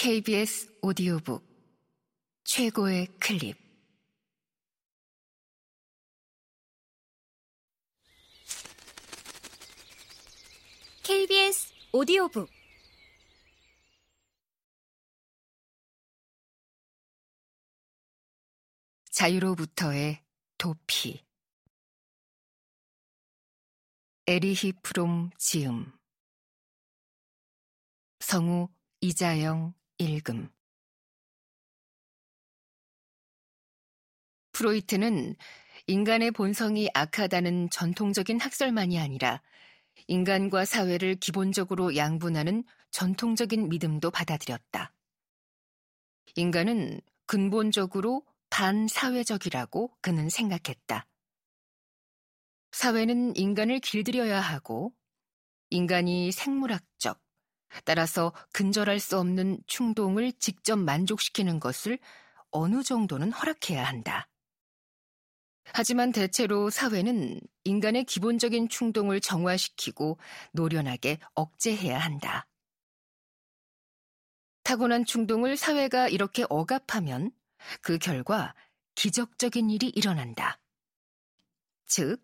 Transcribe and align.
KBS 0.00 0.78
오디오북 0.80 1.44
최고의 2.44 3.08
클립. 3.18 3.56
KBS 11.02 11.74
오디오북. 11.92 12.48
자유로부터의 19.10 20.22
도피. 20.58 21.26
에리히 24.28 24.72
프롬 24.80 25.30
지음. 25.38 25.92
성우 28.20 28.68
이자영 29.00 29.77
읽음 29.98 30.48
프로이트는 34.52 35.36
인간의 35.86 36.32
본성이 36.32 36.88
악하다는 36.94 37.70
전통적인 37.70 38.40
학설만이 38.40 38.98
아니라 38.98 39.40
인간과 40.06 40.64
사회를 40.64 41.16
기본적으로 41.16 41.96
양분하는 41.96 42.64
전통적인 42.90 43.68
믿음도 43.68 44.10
받아들였다. 44.10 44.92
인간은 46.36 47.00
근본적으로 47.26 48.24
반사회적이라고 48.50 49.92
그는 50.00 50.28
생각했다. 50.28 51.06
사회는 52.72 53.36
인간을 53.36 53.80
길들여야 53.80 54.40
하고 54.40 54.92
인간이 55.70 56.32
생물학적, 56.32 57.20
따라서 57.84 58.32
근절할 58.52 59.00
수 59.00 59.18
없는 59.18 59.58
충동을 59.66 60.32
직접 60.38 60.76
만족시키는 60.76 61.60
것을 61.60 61.98
어느 62.50 62.82
정도는 62.82 63.32
허락해야 63.32 63.84
한다. 63.84 64.28
하지만 65.72 66.12
대체로 66.12 66.70
사회는 66.70 67.40
인간의 67.64 68.04
기본적인 68.04 68.68
충동을 68.68 69.20
정화시키고 69.20 70.18
노련하게 70.52 71.18
억제해야 71.34 71.98
한다. 71.98 72.46
타고난 74.62 75.04
충동을 75.04 75.56
사회가 75.56 76.08
이렇게 76.08 76.44
억압하면 76.48 77.32
그 77.80 77.98
결과 77.98 78.54
기적적인 78.94 79.70
일이 79.70 79.88
일어난다. 79.88 80.58
즉, 81.86 82.22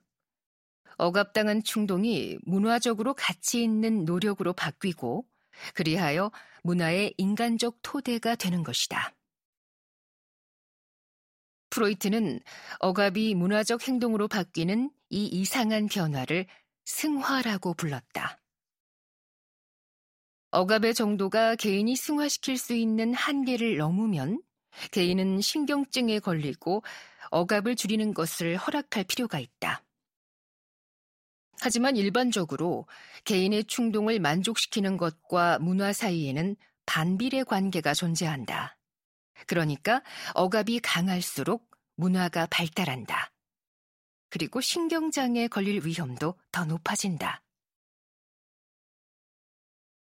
억압당한 0.97 1.63
충동이 1.63 2.39
문화적으로 2.45 3.15
가치 3.15 3.63
있는 3.63 4.05
노력으로 4.05 4.53
바뀌고 4.53 5.27
그리하여 5.75 6.31
문화의 6.63 7.15
인간적 7.17 7.79
토대가 7.83 8.35
되는 8.35 8.63
것이다. 8.63 9.13
프로이트는 11.71 12.41
억압이 12.79 13.35
문화적 13.35 13.87
행동으로 13.87 14.29
바뀌는 14.29 14.91
이 15.11 15.27
이상한 15.27 15.87
변화를 15.87 16.47
승화라고 16.85 17.75
불렀다. 17.75 18.39
억압의 20.53 20.95
정도가 20.95 21.57
개인이 21.57 21.95
승화시킬 21.97 22.59
수 22.59 22.75
있는 22.75 23.13
한계를 23.13 23.77
넘으면 23.77 24.41
개인은 24.93 25.41
신경증에 25.41 26.21
걸리고 26.21 26.85
억압을 27.31 27.75
줄이는 27.75 28.15
것을 28.15 28.57
허락할 28.57 29.05
필요가 29.05 29.41
있다. 29.41 29.84
하지만 31.65 31.97
일반적으로 31.97 32.87
개인의 33.25 33.65
충동을 33.65 34.21
만족시키는 34.21 34.99
것과 34.99 35.59
문화 35.61 35.95
사이에는 35.95 36.57
반비례 36.85 37.43
관계가 37.43 37.95
존재한다. 37.95 38.77
그러니까 39.47 40.03
억압이 40.35 40.81
강할수록 40.81 41.71
문화가 41.97 42.45
발달한다. 42.51 43.33
그리고 44.29 44.61
신경장애에 44.61 45.49
걸릴 45.49 45.87
위험도 45.87 46.35
더 46.53 46.65
높아진다. 46.67 47.43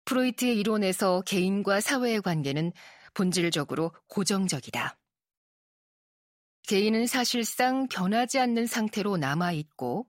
프로이트의 0.07 0.59
이론에서 0.59 1.21
개인과 1.21 1.81
사회의 1.81 2.21
관계는 2.21 2.73
본질적으로 3.15 3.95
고정적이다. 4.09 4.99
개인은 6.67 7.07
사실상 7.07 7.87
변하지 7.87 8.41
않는 8.41 8.67
상태로 8.67 9.19
남아있고 9.19 10.09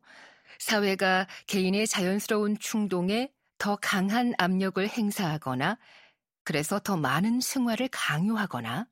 사회가 0.59 1.27
개인의 1.47 1.87
자연스러운 1.87 2.57
충동에 2.59 3.31
더 3.57 3.75
강한 3.75 4.33
압력을 4.37 4.87
행사하거나 4.87 5.77
그래서 6.43 6.79
더 6.79 6.97
많은 6.97 7.41
승화를 7.41 7.89
강요하거나 7.91 8.87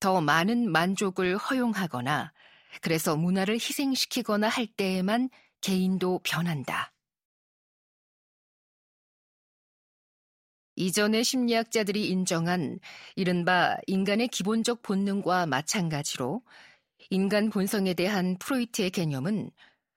더 0.00 0.20
많은 0.20 0.70
만족을 0.70 1.36
허용하거나 1.36 2.32
그래서 2.80 3.16
문화를 3.16 3.54
희생시키거나 3.54 4.48
할 4.48 4.66
때에만 4.66 5.30
개인도 5.60 6.20
변한다. 6.24 6.92
이전의 10.76 11.22
심리학자들이 11.22 12.08
인정한 12.08 12.80
이른바 13.14 13.76
인간의 13.86 14.28
기본적 14.28 14.82
본능과 14.82 15.46
마찬가지로 15.46 16.42
인간 17.10 17.48
본성에 17.50 17.94
대한 17.94 18.36
프로이트의 18.38 18.90
개념은 18.90 19.50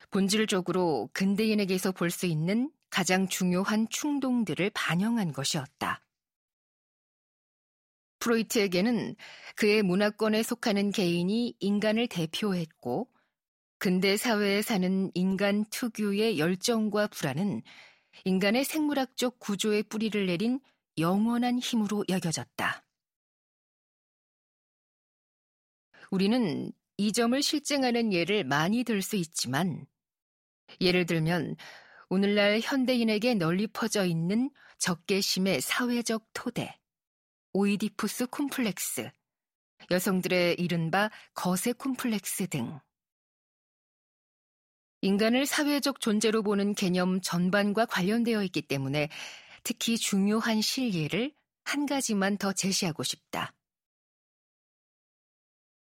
본질적으로 0.09 1.09
근대인에게서 1.13 1.91
볼 1.91 2.09
수 2.09 2.25
있는 2.25 2.72
가장 2.90 3.28
중요한 3.28 3.88
충동들을 3.90 4.72
반영한 4.73 5.34
것이었다. 5.34 6.01
프로이트에게는 8.19 9.16
그의 9.56 9.84
문화권에 9.84 10.41
속하는 10.44 10.91
개인이 10.91 11.56
인간을 11.59 12.07
대표했고, 12.07 13.09
근대 13.79 14.18
사회에 14.18 14.62
사는 14.63 15.12
인간 15.13 15.66
특유의 15.69 16.39
열정과 16.39 17.07
불안은 17.07 17.62
인간의 18.25 18.63
생물학적 18.63 19.38
구조의 19.39 19.84
뿌리를 19.84 20.25
내린 20.25 20.59
영원한 20.97 21.59
힘으로 21.59 22.03
여겨졌다. 22.09 22.84
우리는 26.09 26.72
이 26.97 27.12
점을 27.13 27.39
실증하는 27.39 28.13
예를 28.13 28.44
많이 28.44 28.84
들 28.84 29.01
수 29.03 29.16
있지만, 29.18 29.85
예를 30.81 31.05
들면 31.05 31.55
오늘날 32.09 32.59
현대인에게 32.61 33.33
널리 33.35 33.67
퍼져 33.67 34.05
있는 34.05 34.50
적개심의 34.78 35.61
사회적 35.61 36.25
토대, 36.33 36.78
오이디푸스 37.53 38.28
콤플렉스, 38.28 39.09
여성들의 39.91 40.56
이른바 40.59 41.09
거세 41.33 41.73
콤플렉스 41.73 42.47
등. 42.47 42.79
인간을 45.01 45.45
사회적 45.45 46.00
존재로 46.00 46.44
보는 46.44 46.73
개념 46.73 47.22
전반과 47.22 47.85
관련되어 47.85 48.44
있기 48.44 48.63
때문에 48.63 49.09
특히 49.63 49.97
중요한 49.97 50.61
실예를 50.61 51.33
한 51.63 51.85
가지만 51.85 52.38
더 52.38 52.53
제시하고 52.53 53.03
싶다. 53.03 53.53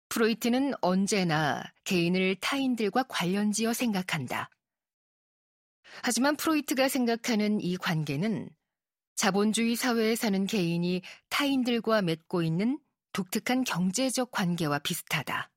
프로이트는 0.09 0.73
언제나 0.81 1.61
개인을 1.83 2.35
타인들과 2.39 3.03
관련지어 3.03 3.73
생각한다. 3.73 4.49
하지만 6.01 6.35
프로이트가 6.35 6.87
생각하는 6.87 7.61
이 7.61 7.77
관계는 7.77 8.49
자본주의 9.15 9.75
사회에 9.75 10.15
사는 10.15 10.45
개인이 10.45 11.01
타인들과 11.29 12.01
맺고 12.01 12.43
있는 12.43 12.79
독특한 13.13 13.63
경제적 13.63 14.31
관계와 14.31 14.79
비슷하다. 14.79 15.49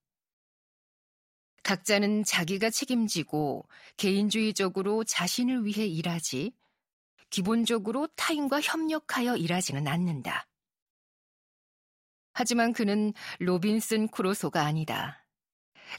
각자는 1.65 2.25
자기가 2.25 2.71
책임지고 2.71 3.69
개인주의적으로 3.97 5.05
자신을 5.05 5.67
위해 5.67 5.87
일하지 5.87 6.53
기본적으로 7.31 8.07
타인과 8.17 8.61
협력하여 8.61 9.37
일하지는 9.37 9.87
않는다. 9.87 10.47
하지만 12.33 12.73
그는 12.73 13.13
로빈슨 13.41 14.09
크루소가 14.09 14.63
아니다. 14.63 15.27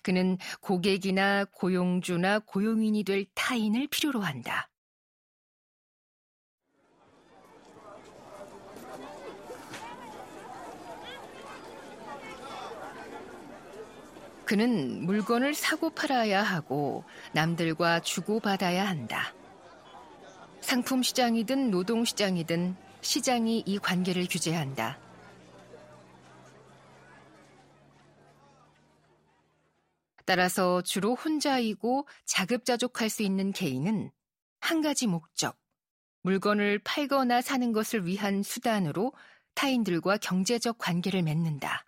그는 0.02 0.38
고객이나 0.62 1.46
고용주나 1.46 2.40
고용인이 2.40 3.04
될 3.04 3.26
타인을 3.34 3.88
필요로 3.88 4.22
한다. 4.22 4.70
그는 14.46 15.06
물건을 15.06 15.54
사고 15.54 15.92
팔아야 15.92 16.42
하고 16.42 17.04
남들과 17.34 18.00
주고받아야 18.00 18.84
한다. 18.88 19.32
상품 20.60 21.04
시장이든 21.04 21.70
노동 21.70 22.04
시장이든 22.04 22.76
시장이 23.02 23.64
이 23.66 23.78
관계를 23.78 24.28
규제한다. 24.28 24.98
따라서 30.30 30.84
주로 30.84 31.16
혼자이고 31.16 32.08
자급자족할 32.26 33.10
수 33.10 33.24
있는 33.24 33.52
개인은 33.52 34.12
한 34.60 34.81
가지 34.81 35.08
목적, 35.08 35.58
물건을 36.22 36.78
팔거나 36.84 37.42
사는 37.42 37.72
것을 37.72 38.06
위한 38.06 38.44
수단으로 38.44 39.12
타인들과 39.56 40.18
경제적 40.18 40.78
관계를 40.78 41.24
맺는다. 41.24 41.84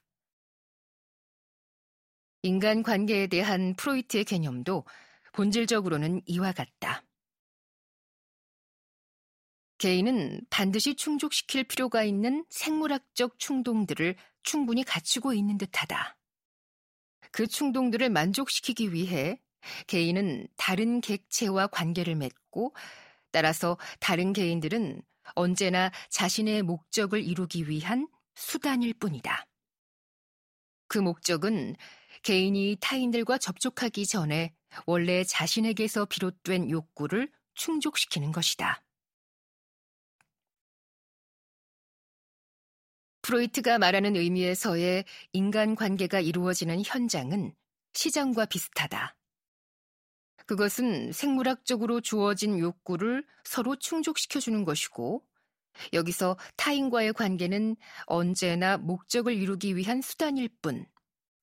인간 2.42 2.82
관계에 2.82 3.28
대한 3.28 3.76
프로이트의 3.76 4.26
개념도 4.26 4.86
본질적으로는 5.34 6.24
이와 6.26 6.52
같다. 6.52 7.04
개인은 9.78 10.48
반드시 10.50 10.96
충족시킬 10.96 11.66
필요가 11.66 12.02
있는 12.02 12.44
생물학적 12.50 13.38
충동들을 13.38 14.16
충분히 14.42 14.84
갖추고 14.84 15.34
있는 15.34 15.60
듯하다. 15.60 16.18
그 17.32 17.48
충동들을 17.48 18.10
만족시키기 18.10 18.94
위해 18.94 19.40
개인은 19.88 20.48
다른 20.58 21.02
객체와 21.02 21.68
관계를 21.68 22.16
맺고 22.16 22.76
따라서 23.32 23.78
다른 24.00 24.34
개인들은 24.34 25.02
언제나 25.36 25.92
자신의 26.10 26.64
목적을 26.64 27.24
이루기 27.24 27.70
위한 27.70 28.08
수단일 28.36 28.94
뿐이다. 28.94 29.46
그 30.88 30.98
목적은 30.98 31.76
개인이 32.24 32.78
타인들과 32.82 33.38
접촉하기 33.38 34.06
전에 34.06 34.54
원래 34.86 35.24
자신에게서 35.24 36.06
비롯된 36.06 36.70
욕구를 36.70 37.32
충족시키는 37.54 38.32
것이다. 38.32 38.84
프로이트가 43.22 43.78
말하는 43.78 44.16
의미에서의 44.16 45.06
인간 45.34 45.76
관계가 45.76 46.20
이루어지는 46.20 46.82
현장은 46.86 47.54
시장과 47.94 48.46
비슷하다. 48.46 49.16
그것은 50.46 51.12
생물학적으로 51.12 52.02
주어진 52.02 52.60
욕구를 52.60 53.26
서로 53.44 53.76
충족시켜주는 53.76 54.66
것이고, 54.66 55.24
여기서 55.94 56.38
타인과의 56.58 57.14
관계는 57.14 57.78
언제나 58.06 58.78
목적을 58.78 59.34
이루기 59.34 59.76
위한 59.76 60.02
수단일 60.02 60.50
뿐, 60.62 60.86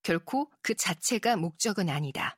결코 0.02 0.50
그 0.62 0.74
자체가 0.74 1.36
목적은 1.36 1.88
아니다. 1.88 2.36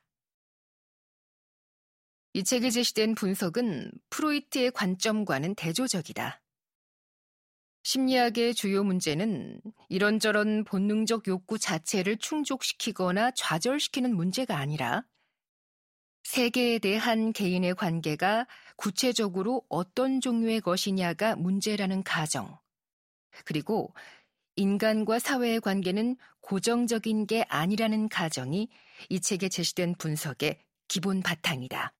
이 2.33 2.43
책에 2.43 2.69
제시된 2.69 3.15
분석은 3.15 3.91
프로이트의 4.09 4.71
관점과는 4.71 5.55
대조적이다. 5.55 6.41
심리학의 7.83 8.53
주요 8.53 8.83
문제는 8.83 9.59
이런저런 9.89 10.63
본능적 10.63 11.27
욕구 11.27 11.57
자체를 11.57 12.17
충족시키거나 12.17 13.31
좌절시키는 13.31 14.15
문제가 14.15 14.57
아니라 14.57 15.03
세계에 16.23 16.77
대한 16.77 17.33
개인의 17.33 17.73
관계가 17.75 18.47
구체적으로 18.75 19.63
어떤 19.69 20.21
종류의 20.21 20.61
것이냐가 20.61 21.35
문제라는 21.35 22.03
가정, 22.03 22.59
그리고 23.45 23.93
인간과 24.55 25.17
사회의 25.17 25.59
관계는 25.59 26.17
고정적인 26.41 27.25
게 27.25 27.43
아니라는 27.47 28.09
가정이 28.09 28.69
이 29.09 29.19
책에 29.19 29.49
제시된 29.49 29.95
분석의 29.95 30.59
기본 30.87 31.21
바탕이다. 31.21 31.93